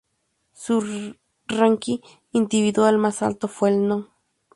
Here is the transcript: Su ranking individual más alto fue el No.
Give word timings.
Su 0.53 1.15
ranking 1.45 1.99
individual 2.31 2.97
más 2.97 3.21
alto 3.21 3.47
fue 3.47 3.69
el 3.69 3.87
No. 3.87 4.09